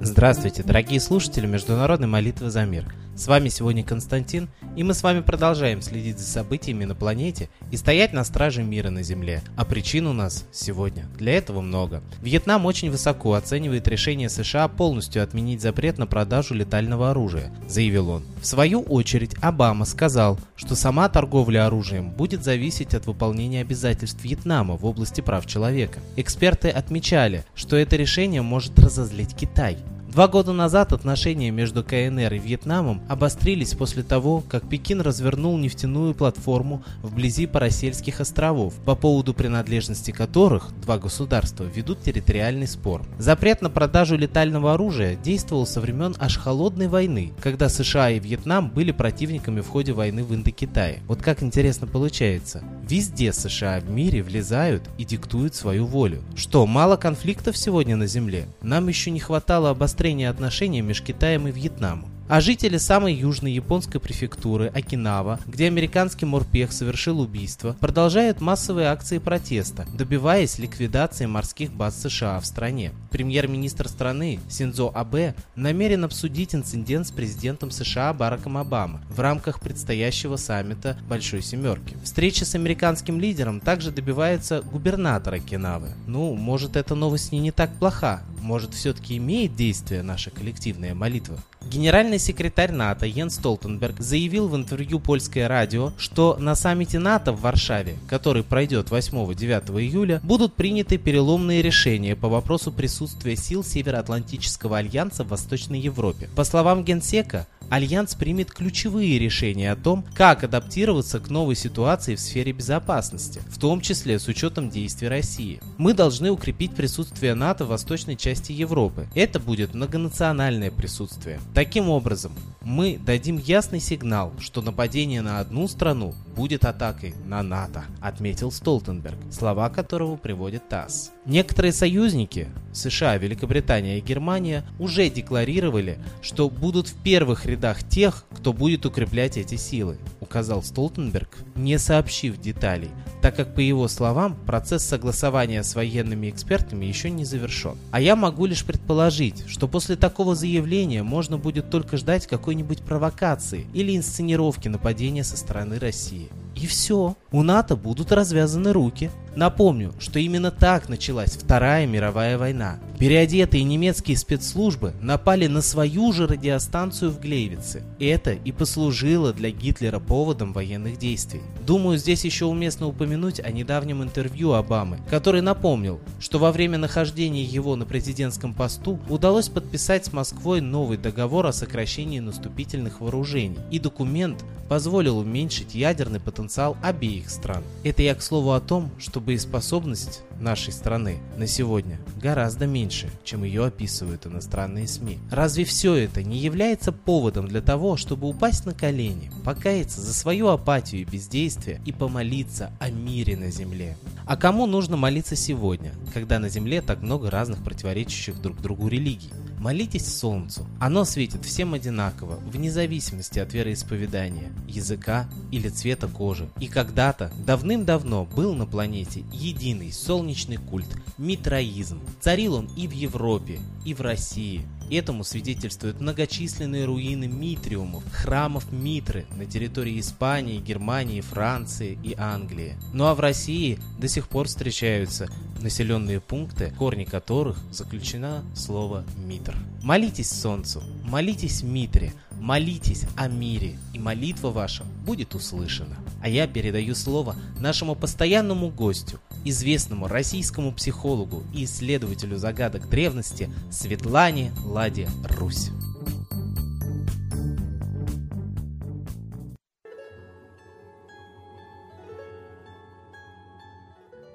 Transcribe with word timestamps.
Здравствуйте, 0.00 0.62
дорогие 0.62 1.00
слушатели 1.00 1.46
Международной 1.46 2.06
молитвы 2.06 2.50
за 2.50 2.64
мир. 2.64 2.94
С 3.22 3.28
вами 3.28 3.50
сегодня 3.50 3.84
Константин, 3.84 4.48
и 4.74 4.82
мы 4.82 4.94
с 4.94 5.04
вами 5.04 5.20
продолжаем 5.20 5.80
следить 5.80 6.18
за 6.18 6.26
событиями 6.26 6.86
на 6.86 6.96
планете 6.96 7.48
и 7.70 7.76
стоять 7.76 8.12
на 8.12 8.24
страже 8.24 8.64
мира 8.64 8.90
на 8.90 9.04
Земле. 9.04 9.42
А 9.54 9.64
причин 9.64 10.08
у 10.08 10.12
нас 10.12 10.44
сегодня 10.50 11.06
для 11.18 11.34
этого 11.34 11.60
много. 11.60 12.02
Вьетнам 12.20 12.66
очень 12.66 12.90
высоко 12.90 13.34
оценивает 13.34 13.86
решение 13.86 14.28
США 14.28 14.66
полностью 14.66 15.22
отменить 15.22 15.62
запрет 15.62 15.98
на 15.98 16.08
продажу 16.08 16.54
летального 16.54 17.12
оружия, 17.12 17.52
заявил 17.68 18.08
он. 18.08 18.24
В 18.40 18.44
свою 18.44 18.80
очередь 18.80 19.36
Обама 19.40 19.84
сказал, 19.84 20.36
что 20.56 20.74
сама 20.74 21.08
торговля 21.08 21.66
оружием 21.66 22.10
будет 22.10 22.42
зависеть 22.42 22.92
от 22.92 23.06
выполнения 23.06 23.60
обязательств 23.60 24.24
Вьетнама 24.24 24.76
в 24.76 24.84
области 24.84 25.20
прав 25.20 25.46
человека. 25.46 26.00
Эксперты 26.16 26.70
отмечали, 26.70 27.44
что 27.54 27.76
это 27.76 27.94
решение 27.94 28.42
может 28.42 28.76
разозлить 28.80 29.36
Китай. 29.36 29.78
Два 30.12 30.28
года 30.28 30.52
назад 30.52 30.92
отношения 30.92 31.50
между 31.50 31.82
КНР 31.82 32.34
и 32.34 32.38
Вьетнамом 32.38 33.00
обострились 33.12 33.74
после 33.74 34.02
того, 34.02 34.42
как 34.48 34.68
Пекин 34.68 35.02
развернул 35.02 35.58
нефтяную 35.58 36.14
платформу 36.14 36.82
вблизи 37.02 37.46
Парасельских 37.46 38.20
островов, 38.20 38.74
по 38.86 38.94
поводу 38.94 39.34
принадлежности 39.34 40.12
которых 40.12 40.70
два 40.80 40.98
государства 40.98 41.64
ведут 41.64 42.02
территориальный 42.02 42.66
спор. 42.66 43.02
Запрет 43.18 43.60
на 43.60 43.68
продажу 43.68 44.16
летального 44.16 44.72
оружия 44.72 45.14
действовал 45.16 45.66
со 45.66 45.80
времен 45.80 46.16
аж 46.18 46.38
холодной 46.38 46.88
войны, 46.88 47.32
когда 47.42 47.68
США 47.68 48.10
и 48.10 48.18
Вьетнам 48.18 48.70
были 48.70 48.92
противниками 48.92 49.60
в 49.60 49.68
ходе 49.68 49.92
войны 49.92 50.24
в 50.24 50.34
Индокитае. 50.34 51.00
Вот 51.06 51.20
как 51.20 51.42
интересно 51.42 51.86
получается. 51.86 52.64
Везде 52.88 53.32
США 53.34 53.80
в 53.80 53.90
мире 53.90 54.22
влезают 54.22 54.88
и 54.96 55.04
диктуют 55.04 55.54
свою 55.54 55.84
волю. 55.84 56.22
Что, 56.34 56.66
мало 56.66 56.96
конфликтов 56.96 57.58
сегодня 57.58 57.96
на 57.96 58.06
Земле? 58.06 58.46
Нам 58.62 58.88
еще 58.88 59.10
не 59.10 59.20
хватало 59.20 59.68
обострения 59.68 60.30
отношений 60.30 60.80
между 60.80 61.02
Китаем 61.02 61.48
и 61.48 61.50
Вьетнамом. 61.50 62.11
А 62.32 62.40
жители 62.40 62.78
самой 62.78 63.12
южной 63.12 63.52
японской 63.52 63.98
префектуры 63.98 64.68
Окинава, 64.68 65.38
где 65.46 65.66
американский 65.66 66.24
морпех 66.24 66.72
совершил 66.72 67.20
убийство, 67.20 67.76
продолжают 67.78 68.40
массовые 68.40 68.86
акции 68.86 69.18
протеста, 69.18 69.86
добиваясь 69.92 70.58
ликвидации 70.58 71.26
морских 71.26 71.74
баз 71.74 72.00
США 72.00 72.40
в 72.40 72.46
стране. 72.46 72.92
Премьер-министр 73.10 73.86
страны 73.86 74.40
Синдзо 74.48 74.90
Абе 74.94 75.34
намерен 75.56 76.04
обсудить 76.04 76.54
инцидент 76.54 77.06
с 77.06 77.10
президентом 77.10 77.70
США 77.70 78.14
Бараком 78.14 78.56
Обамой 78.56 79.02
в 79.10 79.20
рамках 79.20 79.60
предстоящего 79.60 80.36
саммита 80.36 80.96
Большой 81.10 81.42
Семерки. 81.42 81.98
Встреча 82.02 82.46
с 82.46 82.54
американским 82.54 83.20
лидером 83.20 83.60
также 83.60 83.90
добивается 83.90 84.62
губернатора 84.62 85.34
Окинавы. 85.34 85.88
Ну, 86.06 86.32
может 86.34 86.76
эта 86.76 86.94
новость 86.94 87.30
не, 87.30 87.40
не 87.40 87.50
так 87.50 87.74
плоха, 87.74 88.22
может 88.42 88.74
все-таки 88.74 89.16
имеет 89.16 89.54
действие 89.54 90.02
наша 90.02 90.30
коллективная 90.30 90.94
молитва. 90.94 91.38
Генеральный 91.64 92.18
секретарь 92.18 92.72
НАТО 92.72 93.06
Йенс 93.06 93.36
Столтенберг 93.36 94.00
заявил 94.00 94.48
в 94.48 94.56
интервью 94.56 94.98
польское 94.98 95.48
радио, 95.48 95.92
что 95.96 96.36
на 96.38 96.54
саммите 96.54 96.98
НАТО 96.98 97.32
в 97.32 97.40
Варшаве, 97.40 97.96
который 98.08 98.42
пройдет 98.42 98.90
8-9 98.90 99.80
июля, 99.80 100.20
будут 100.22 100.54
приняты 100.54 100.98
переломные 100.98 101.62
решения 101.62 102.16
по 102.16 102.28
вопросу 102.28 102.72
присутствия 102.72 103.36
сил 103.36 103.64
Североатлантического 103.64 104.78
альянса 104.78 105.24
в 105.24 105.28
Восточной 105.28 105.80
Европе. 105.80 106.28
По 106.34 106.44
словам 106.44 106.84
Генсека, 106.84 107.46
Альянс 107.72 108.14
примет 108.14 108.52
ключевые 108.52 109.18
решения 109.18 109.72
о 109.72 109.76
том, 109.76 110.04
как 110.14 110.44
адаптироваться 110.44 111.18
к 111.20 111.30
новой 111.30 111.54
ситуации 111.54 112.16
в 112.16 112.20
сфере 112.20 112.52
безопасности, 112.52 113.40
в 113.48 113.58
том 113.58 113.80
числе 113.80 114.18
с 114.18 114.28
учетом 114.28 114.68
действий 114.68 115.08
России. 115.08 115.58
Мы 115.78 115.94
должны 115.94 116.30
укрепить 116.30 116.74
присутствие 116.74 117.32
НАТО 117.32 117.64
в 117.64 117.68
восточной 117.68 118.16
части 118.16 118.52
Европы. 118.52 119.08
Это 119.14 119.40
будет 119.40 119.72
многонациональное 119.72 120.70
присутствие. 120.70 121.40
Таким 121.54 121.88
образом, 121.88 122.32
мы 122.60 123.00
дадим 123.02 123.38
ясный 123.38 123.80
сигнал, 123.80 124.34
что 124.38 124.60
нападение 124.60 125.22
на 125.22 125.40
одну 125.40 125.66
страну 125.66 126.14
будет 126.36 126.66
атакой 126.66 127.14
на 127.24 127.42
НАТО, 127.42 127.84
отметил 128.02 128.52
Столтенберг, 128.52 129.16
слова 129.30 129.70
которого 129.70 130.16
приводит 130.16 130.68
ТАСС. 130.68 131.10
Некоторые 131.24 131.72
союзники, 131.72 132.48
США, 132.74 133.16
Великобритания 133.16 133.96
и 133.96 134.02
Германия, 134.02 134.66
уже 134.78 135.08
декларировали, 135.08 135.98
что 136.20 136.50
будут 136.50 136.88
в 136.88 136.94
первых 137.02 137.46
рядах 137.46 137.61
тех, 137.88 138.24
кто 138.34 138.52
будет 138.52 138.84
укреплять 138.84 139.36
эти 139.36 139.54
силы, 139.54 139.98
указал 140.20 140.62
Столтенберг, 140.62 141.38
не 141.54 141.78
сообщив 141.78 142.40
деталей, 142.40 142.90
так 143.20 143.36
как, 143.36 143.54
по 143.54 143.60
его 143.60 143.86
словам, 143.86 144.36
процесс 144.46 144.84
согласования 144.84 145.62
с 145.62 145.76
военными 145.76 146.28
экспертами 146.28 146.86
еще 146.86 147.08
не 147.08 147.24
завершен. 147.24 147.76
А 147.92 148.00
я 148.00 148.16
могу 148.16 148.46
лишь 148.46 148.64
предположить, 148.64 149.44
что 149.46 149.68
после 149.68 149.94
такого 149.94 150.34
заявления 150.34 151.04
можно 151.04 151.38
будет 151.38 151.70
только 151.70 151.96
ждать 151.96 152.26
какой-нибудь 152.26 152.82
провокации 152.82 153.66
или 153.72 153.96
инсценировки 153.96 154.66
нападения 154.66 155.22
со 155.22 155.36
стороны 155.36 155.78
России. 155.78 156.28
И 156.56 156.66
все, 156.66 157.16
у 157.30 157.42
НАТО 157.42 157.76
будут 157.76 158.12
развязаны 158.12 158.72
руки. 158.72 159.10
Напомню, 159.34 159.94
что 159.98 160.18
именно 160.18 160.50
так 160.50 160.88
началась 160.88 161.32
Вторая 161.32 161.86
мировая 161.86 162.36
война. 162.36 162.78
Переодетые 162.98 163.64
немецкие 163.64 164.16
спецслужбы 164.16 164.92
напали 165.00 165.46
на 165.46 165.62
свою 165.62 166.12
же 166.12 166.26
радиостанцию 166.26 167.10
в 167.10 167.18
Глейвице. 167.18 167.82
Это 167.98 168.32
и 168.32 168.52
послужило 168.52 169.32
для 169.32 169.50
Гитлера 169.50 169.98
поводом 169.98 170.52
военных 170.52 170.98
действий. 170.98 171.40
Думаю, 171.66 171.98
здесь 171.98 172.24
еще 172.24 172.44
уместно 172.44 172.86
упомянуть 172.86 173.40
о 173.40 173.50
недавнем 173.50 174.02
интервью 174.02 174.52
Обамы, 174.52 174.98
который 175.08 175.40
напомнил, 175.40 175.98
что 176.20 176.38
во 176.38 176.52
время 176.52 176.78
нахождения 176.78 177.42
его 177.42 177.74
на 177.74 177.86
президентском 177.86 178.54
посту 178.54 179.00
удалось 179.08 179.48
подписать 179.48 180.06
с 180.06 180.12
Москвой 180.12 180.60
новый 180.60 180.98
договор 180.98 181.46
о 181.46 181.52
сокращении 181.52 182.20
наступительных 182.20 183.00
вооружений, 183.00 183.58
и 183.70 183.78
документ 183.78 184.44
позволил 184.68 185.18
уменьшить 185.18 185.74
ядерный 185.74 186.20
потенциал 186.20 186.76
обеих 186.82 187.28
стран. 187.30 187.62
Это 187.84 188.02
я 188.02 188.14
к 188.14 188.22
слову 188.22 188.52
о 188.52 188.60
том, 188.60 188.90
что 188.98 189.20
боеспособность 189.22 190.22
нашей 190.40 190.72
страны 190.72 191.18
на 191.36 191.46
сегодня 191.46 191.98
гораздо 192.20 192.66
меньше, 192.66 193.10
чем 193.24 193.44
ее 193.44 193.66
описывают 193.66 194.26
иностранные 194.26 194.88
СМИ. 194.88 195.18
Разве 195.30 195.64
все 195.64 195.94
это 195.94 196.22
не 196.22 196.38
является 196.38 196.92
поводом 196.92 197.48
для 197.48 197.60
того, 197.60 197.96
чтобы 197.96 198.28
упасть 198.28 198.66
на 198.66 198.74
колени, 198.74 199.30
покаяться 199.44 200.00
за 200.00 200.14
свою 200.14 200.48
апатию 200.48 201.02
и 201.02 201.04
бездействие 201.04 201.80
и 201.84 201.92
помолиться 201.92 202.72
о 202.80 202.90
мире 202.90 203.36
на 203.36 203.50
земле? 203.50 203.96
А 204.24 204.36
кому 204.36 204.66
нужно 204.66 204.96
молиться 204.96 205.36
сегодня, 205.36 205.92
когда 206.14 206.38
на 206.38 206.48
земле 206.48 206.80
так 206.80 207.02
много 207.02 207.30
разных 207.30 207.62
противоречащих 207.62 208.40
друг 208.40 208.60
другу 208.60 208.88
религий? 208.88 209.30
Молитесь 209.58 210.12
солнцу. 210.12 210.66
Оно 210.80 211.04
светит 211.04 211.44
всем 211.44 211.74
одинаково, 211.74 212.36
вне 212.36 212.70
зависимости 212.70 213.38
от 213.38 213.52
вероисповедания, 213.52 214.50
языка 214.66 215.28
или 215.52 215.68
цвета 215.68 216.08
кожи. 216.08 216.48
И 216.58 216.66
когда-то, 216.66 217.30
давным-давно, 217.46 218.24
был 218.24 218.54
на 218.54 218.66
планете 218.66 219.22
единый 219.32 219.92
солнечный 219.92 220.21
культ– 220.70 220.88
митроизм. 221.18 222.00
Царил 222.20 222.54
он 222.54 222.66
и 222.76 222.86
в 222.86 222.92
Европе, 222.92 223.60
и 223.84 223.94
в 223.94 224.00
России. 224.00 224.66
Этому 224.90 225.24
свидетельствуют 225.24 226.00
многочисленные 226.00 226.84
руины 226.84 227.26
митриумов, 227.26 228.02
храмов 228.12 228.70
Митры 228.72 229.26
на 229.36 229.46
территории 229.46 229.98
Испании, 229.98 230.60
Германии, 230.60 231.20
Франции 231.20 231.98
и 232.02 232.14
Англии. 232.16 232.76
Ну 232.92 233.06
а 233.06 233.14
в 233.14 233.20
России 233.20 233.78
до 233.98 234.08
сих 234.08 234.28
пор 234.28 234.48
встречаются 234.48 235.28
населенные 235.60 236.20
пункты, 236.20 236.74
корни 236.78 237.04
которых 237.04 237.58
заключено 237.70 238.44
слово 238.54 239.04
«митр». 239.16 239.56
Молитесь 239.82 240.30
солнцу, 240.30 240.82
молитесь 241.04 241.62
Митре, 241.62 242.12
молитесь 242.40 243.04
о 243.16 243.28
мире, 243.28 243.78
и 243.94 243.98
молитва 243.98 244.50
ваша 244.50 244.84
будет 245.06 245.34
услышана. 245.34 245.96
А 246.22 246.28
я 246.28 246.46
передаю 246.46 246.94
слово 246.94 247.34
нашему 247.58 247.96
постоянному 247.96 248.70
гостю, 248.70 249.18
известному 249.44 250.06
российскому 250.06 250.72
психологу 250.72 251.42
и 251.52 251.64
исследователю 251.64 252.36
загадок 252.36 252.88
древности 252.88 253.50
Светлане 253.72 254.52
Ладе 254.64 255.08
Русь. 255.38 255.70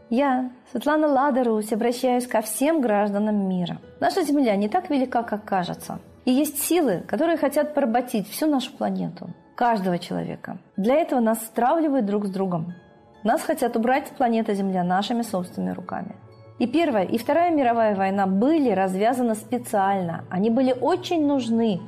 Я, 0.10 0.52
Светлана 0.72 1.08
Лада 1.08 1.44
Русь, 1.44 1.72
обращаюсь 1.74 2.28
ко 2.28 2.42
всем 2.42 2.82
гражданам 2.82 3.48
мира. 3.48 3.78
Наша 4.00 4.24
Земля 4.24 4.56
не 4.56 4.70
так 4.70 4.90
велика, 4.90 5.24
как 5.24 5.44
кажется. 5.44 6.00
И 6.24 6.32
есть 6.32 6.62
силы, 6.62 7.04
которые 7.08 7.38
хотят 7.38 7.74
поработить 7.74 8.30
всю 8.30 8.48
нашу 8.48 8.72
планету, 8.72 9.30
каждого 9.58 9.98
человека. 9.98 10.60
Для 10.78 10.96
этого 10.96 11.20
нас 11.20 11.40
стравливают 11.40 12.06
друг 12.06 12.28
с 12.28 12.30
другом. 12.30 12.74
Нас 13.24 13.42
хотят 13.42 13.76
убрать 13.76 14.08
с 14.08 14.12
планеты 14.12 14.54
Земля 14.54 14.84
нашими 14.84 15.24
собственными 15.24 15.74
руками. 15.74 16.16
И 16.60 16.68
Первая, 16.68 17.06
и 17.06 17.18
Вторая 17.18 17.52
мировая 17.52 17.96
война 17.96 18.28
были 18.28 18.70
развязаны 18.72 19.36
специально. 19.36 20.24
Они 20.30 20.50
были 20.50 20.74
очень 20.74 21.26
нужны 21.26 21.82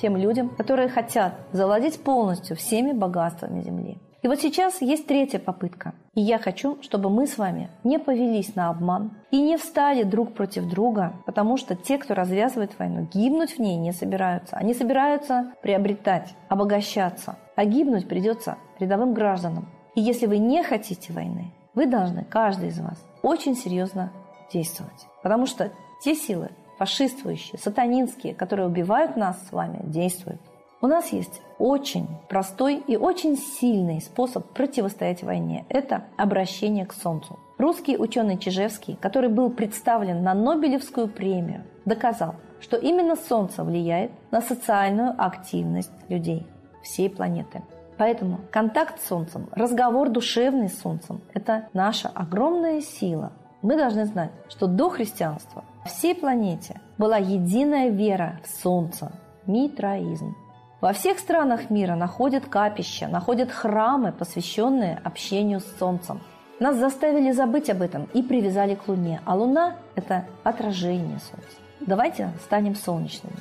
тем 0.00 0.16
людям, 0.16 0.48
которые 0.50 0.88
хотят 0.88 1.34
завладеть 1.52 2.02
полностью 2.02 2.56
всеми 2.56 2.92
богатствами 2.92 3.62
Земли. 3.62 3.98
И 4.22 4.28
вот 4.28 4.40
сейчас 4.40 4.80
есть 4.80 5.06
третья 5.06 5.40
попытка. 5.40 5.94
И 6.14 6.20
я 6.20 6.38
хочу, 6.38 6.80
чтобы 6.80 7.10
мы 7.10 7.26
с 7.26 7.38
вами 7.38 7.70
не 7.82 7.98
повелись 7.98 8.54
на 8.54 8.68
обман 8.68 9.10
и 9.32 9.40
не 9.40 9.56
встали 9.56 10.04
друг 10.04 10.32
против 10.34 10.68
друга, 10.68 11.14
потому 11.26 11.56
что 11.56 11.74
те, 11.74 11.98
кто 11.98 12.14
развязывает 12.14 12.78
войну, 12.78 13.08
гибнуть 13.12 13.56
в 13.56 13.58
ней 13.58 13.76
не 13.76 13.92
собираются. 13.92 14.56
Они 14.56 14.74
собираются 14.74 15.52
приобретать, 15.60 16.34
обогащаться. 16.48 17.36
А 17.56 17.64
гибнуть 17.64 18.08
придется 18.08 18.58
рядовым 18.78 19.12
гражданам. 19.12 19.68
И 19.96 20.00
если 20.00 20.26
вы 20.26 20.38
не 20.38 20.62
хотите 20.62 21.12
войны, 21.12 21.52
вы 21.74 21.86
должны, 21.86 22.24
каждый 22.24 22.68
из 22.68 22.78
вас, 22.78 23.04
очень 23.22 23.56
серьезно 23.56 24.12
действовать. 24.52 25.06
Потому 25.24 25.46
что 25.46 25.72
те 26.04 26.14
силы, 26.14 26.50
фашистующие, 26.78 27.58
сатанинские, 27.58 28.34
которые 28.34 28.68
убивают 28.68 29.16
нас 29.16 29.36
с 29.48 29.52
вами, 29.52 29.80
действуют. 29.84 30.40
У 30.84 30.88
нас 30.88 31.12
есть 31.12 31.40
очень 31.60 32.08
простой 32.28 32.82
и 32.88 32.96
очень 32.96 33.36
сильный 33.36 34.00
способ 34.00 34.44
противостоять 34.48 35.22
войне. 35.22 35.64
Это 35.68 36.06
обращение 36.16 36.86
к 36.86 36.92
Солнцу. 36.92 37.38
Русский 37.56 37.96
ученый 37.96 38.36
Чижевский, 38.36 38.98
который 39.00 39.30
был 39.30 39.50
представлен 39.50 40.24
на 40.24 40.34
Нобелевскую 40.34 41.06
премию, 41.06 41.62
доказал, 41.84 42.34
что 42.58 42.76
именно 42.76 43.14
Солнце 43.14 43.62
влияет 43.62 44.10
на 44.32 44.40
социальную 44.40 45.14
активность 45.16 45.92
людей 46.08 46.48
всей 46.82 47.08
планеты. 47.08 47.62
Поэтому 47.96 48.40
контакт 48.50 49.00
с 49.00 49.06
Солнцем, 49.06 49.48
разговор 49.52 50.08
душевный 50.08 50.68
с 50.68 50.80
Солнцем– 50.80 51.20
это 51.32 51.68
наша 51.74 52.08
огромная 52.08 52.80
сила. 52.80 53.30
Мы 53.62 53.76
должны 53.76 54.04
знать, 54.04 54.32
что 54.48 54.66
до 54.66 54.88
христианства 54.88 55.62
всей 55.84 56.16
планете 56.16 56.80
была 56.98 57.18
единая 57.18 57.90
вера 57.90 58.40
в 58.42 58.62
Солнце– 58.62 59.12
митраизм. 59.46 60.34
Во 60.82 60.92
всех 60.92 61.20
странах 61.20 61.70
мира 61.70 61.94
находят 61.94 62.46
капища, 62.46 63.06
находят 63.06 63.52
храмы, 63.52 64.10
посвященные 64.10 65.00
общению 65.04 65.60
с 65.60 65.78
Солнцем. 65.78 66.20
Нас 66.58 66.76
заставили 66.76 67.30
забыть 67.30 67.70
об 67.70 67.82
этом 67.82 68.08
и 68.12 68.20
привязали 68.20 68.74
к 68.74 68.88
Луне, 68.88 69.20
а 69.24 69.36
Луна– 69.36 69.76
это 69.94 70.26
отражение 70.42 71.20
Солнца. 71.20 71.56
Давайте 71.78 72.32
станем 72.42 72.74
солнечными. 72.74 73.36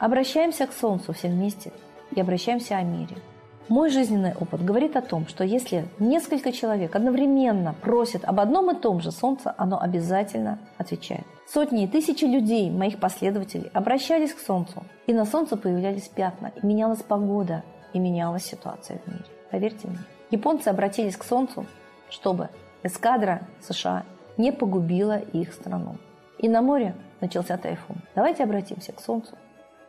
Обращаемся 0.00 0.66
к 0.66 0.72
Солнцу 0.72 1.12
все 1.12 1.28
вместе 1.28 1.72
и 2.10 2.20
обращаемся 2.20 2.76
о 2.76 2.82
мире– 2.82 3.14
мой 3.68 3.90
жизненный 3.90 4.34
опыт 4.34 4.64
говорит 4.64 4.96
о 4.96 5.02
том, 5.02 5.26
что 5.26 5.44
если 5.44 5.86
несколько 5.98 6.52
человек 6.52 6.94
одновременно 6.96 7.74
просят 7.80 8.24
об 8.24 8.40
одном 8.40 8.70
и 8.70 8.80
том 8.80 9.00
же 9.00 9.12
Солнце, 9.12 9.54
оно 9.56 9.80
обязательно 9.80 10.58
отвечает. 10.78 11.24
Сотни 11.48 11.84
и 11.84 11.88
тысячи 11.88 12.24
людей, 12.24 12.70
моих 12.70 12.98
последователей, 12.98 13.70
обращались 13.72 14.32
к 14.32 14.40
Солнцу, 14.40 14.84
и 15.06 15.12
на 15.12 15.24
Солнце 15.24 15.56
появлялись 15.56 16.08
пятна, 16.08 16.52
и 16.60 16.66
менялась 16.66 17.02
погода, 17.02 17.62
и 17.92 17.98
менялась 17.98 18.44
ситуация 18.44 18.98
в 18.98 19.08
мире. 19.08 19.24
Поверьте 19.50 19.88
мне. 19.88 19.98
Японцы 20.30 20.68
обратились 20.68 21.16
к 21.16 21.24
Солнцу, 21.24 21.66
чтобы 22.08 22.48
эскадра 22.82 23.46
США 23.60 24.04
не 24.38 24.50
погубила 24.50 25.18
их 25.18 25.52
страну. 25.52 25.96
И 26.38 26.48
на 26.48 26.62
море 26.62 26.94
начался 27.20 27.56
тайфун. 27.58 27.96
Давайте 28.14 28.42
обратимся 28.42 28.92
к 28.92 29.00
Солнцу, 29.00 29.36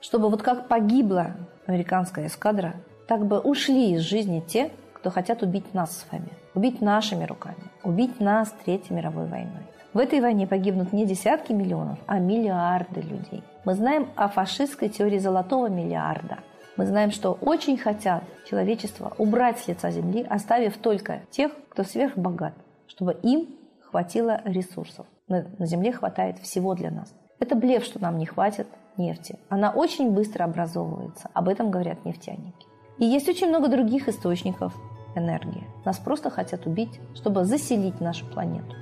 чтобы 0.01 0.29
вот 0.29 0.41
как 0.43 0.67
погибла 0.67 1.31
американская 1.65 2.27
эскадра, 2.27 2.75
так 3.07 3.25
бы 3.25 3.39
ушли 3.39 3.93
из 3.93 4.01
жизни 4.01 4.43
те, 4.45 4.71
кто 4.93 5.09
хотят 5.09 5.43
убить 5.43 5.73
нас 5.73 5.97
с 5.97 6.11
вами, 6.11 6.29
убить 6.55 6.81
нашими 6.81 7.25
руками, 7.25 7.71
убить 7.83 8.19
нас 8.19 8.53
Третьей 8.63 8.95
мировой 8.95 9.27
войной. 9.27 9.63
В 9.93 9.99
этой 9.99 10.21
войне 10.21 10.47
погибнут 10.47 10.91
не 10.93 11.05
десятки 11.05 11.51
миллионов, 11.51 11.99
а 12.07 12.17
миллиарды 12.17 13.01
людей. 13.01 13.43
Мы 13.65 13.75
знаем 13.75 14.09
о 14.15 14.27
фашистской 14.27 14.89
теории 14.89 15.19
золотого 15.19 15.67
миллиарда. 15.67 16.39
Мы 16.77 16.87
знаем, 16.87 17.11
что 17.11 17.33
очень 17.33 17.77
хотят 17.77 18.23
человечество 18.49 19.13
убрать 19.19 19.59
с 19.59 19.67
лица 19.67 19.91
земли, 19.91 20.25
оставив 20.27 20.77
только 20.77 21.21
тех, 21.29 21.51
кто 21.69 21.83
сверхбогат, 21.83 22.53
чтобы 22.87 23.13
им 23.21 23.49
хватило 23.81 24.41
ресурсов. 24.45 25.05
На 25.27 25.65
земле 25.65 25.91
хватает 25.91 26.39
всего 26.39 26.73
для 26.73 26.89
нас. 26.89 27.13
Это 27.39 27.55
блеф, 27.55 27.83
что 27.83 28.01
нам 28.01 28.17
не 28.17 28.25
хватит 28.25 28.67
нефти. 28.97 29.37
Она 29.49 29.69
очень 29.69 30.11
быстро 30.11 30.45
образовывается. 30.45 31.29
Об 31.33 31.49
этом 31.49 31.69
говорят 31.69 32.03
нефтяники. 32.05 32.65
И 32.97 33.05
есть 33.05 33.27
очень 33.27 33.49
много 33.49 33.67
других 33.67 34.07
источников 34.07 34.73
энергии. 35.15 35.67
Нас 35.85 35.97
просто 35.97 36.29
хотят 36.29 36.65
убить, 36.65 36.99
чтобы 37.15 37.45
заселить 37.45 37.99
нашу 38.01 38.25
планету. 38.25 38.75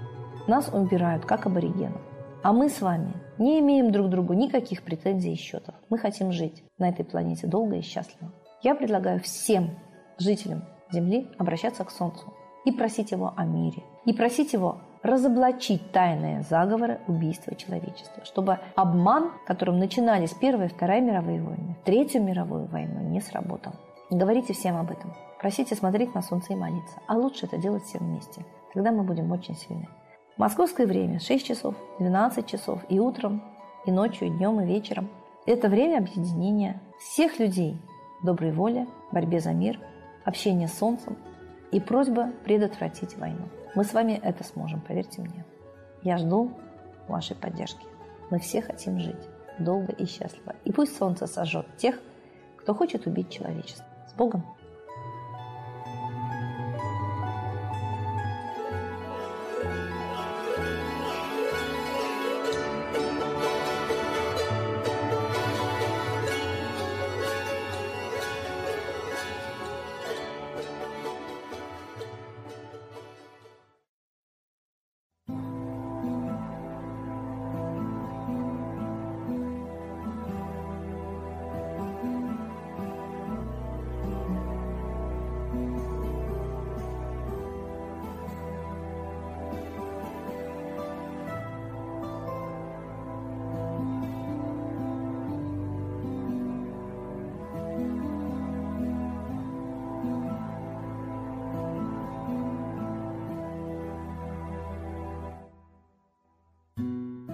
Нас 0.48 0.70
убирают, 0.74 1.26
как 1.26 1.46
аборигенов. 1.46 2.02
А 2.44 2.54
мы 2.54 2.70
с 2.70 2.82
вами 2.82 3.14
не 3.38 3.60
имеем 3.60 3.92
друг 3.92 4.10
другу 4.10 4.34
никаких 4.34 4.84
претензий 4.84 5.34
и 5.34 5.38
счетов. 5.38 5.76
Мы 5.90 5.98
хотим 5.98 6.32
жить 6.32 6.64
на 6.78 6.90
этой 6.90 7.06
планете 7.06 7.48
долго 7.48 7.76
и 7.76 7.82
счастливо. 7.82 8.32
Я 8.64 8.76
предлагаю 8.76 9.20
всем 9.20 9.72
жителям 10.18 10.64
Земли 10.92 11.30
обращаться 11.38 11.84
к 11.84 11.92
Солнцу 11.92 12.34
и 12.66 12.72
просить 12.72 13.12
его 13.12 13.34
о 13.36 13.46
мире. 13.46 13.84
И 14.06 14.14
просить 14.14 14.54
его 14.54 14.82
разоблачить 15.04 15.92
тайные 15.92 16.42
заговоры 16.44 17.00
убийства 17.08 17.56
человечества, 17.56 18.24
чтобы 18.26 18.60
обман, 18.76 19.32
которым 19.48 19.80
начинались 19.80 20.34
Первая 20.34 20.68
и 20.68 20.72
Вторая 20.72 21.02
мировые 21.02 21.42
войны, 21.42 21.76
Третью 21.86 22.24
мировую 22.24 22.68
войну, 22.68 23.02
не 23.02 23.20
сработал. 23.20 23.74
Говорите 24.12 24.52
всем 24.52 24.76
об 24.76 24.92
этом. 24.92 25.14
Просите 25.40 25.74
смотреть 25.74 26.14
на 26.14 26.22
солнце 26.22 26.52
и 26.52 26.56
молиться. 26.58 27.00
А 27.08 27.16
лучше 27.16 27.46
это 27.46 27.58
делать 27.58 27.86
все 27.86 27.98
вместе. 27.98 28.46
Тогда 28.74 28.92
мы 28.92 29.04
будем 29.04 29.32
очень 29.32 29.56
сильны. 29.56 29.88
Московское 30.36 30.86
время 30.86 31.22
6 31.22 31.46
часов, 31.46 31.76
12 32.00 32.46
часов 32.46 32.82
и 32.90 33.00
утром, 33.00 33.42
и 33.86 33.92
ночью, 33.92 34.28
и 34.28 34.30
днем, 34.30 34.60
и 34.60 34.66
вечером. 34.66 35.10
Это 35.46 35.70
время 35.70 36.00
объединения 36.00 36.82
всех 37.00 37.40
людей 37.40 37.80
доброй 38.22 38.52
воли, 38.52 38.86
борьбе 39.14 39.40
за 39.40 39.54
мир, 39.54 39.80
общения 40.26 40.68
с 40.68 40.78
солнцем 40.78 41.18
и 41.72 41.80
просьба 41.80 42.32
предотвратить 42.44 43.18
войну. 43.18 43.48
Мы 43.76 43.86
с 43.86 43.94
вами 43.94 44.20
это 44.22 44.44
сможем, 44.44 44.82
поверьте 44.82 45.22
мне. 45.22 45.46
Я 46.04 46.18
жду 46.18 46.52
вашей 47.08 47.38
поддержки. 47.38 47.86
Мы 48.30 48.40
все 48.40 48.62
хотим 48.62 49.00
жить 49.00 49.30
долго 49.58 49.94
и 49.94 50.06
счастливо. 50.06 50.56
И 50.66 50.74
пусть 50.74 50.98
солнце 50.98 51.28
сожжет 51.28 51.66
тех, 51.78 51.98
кто 52.58 52.74
хочет 52.74 53.08
убить 53.08 53.30
человечество. 53.30 53.86
С 54.12 54.14
Богом! 54.14 54.44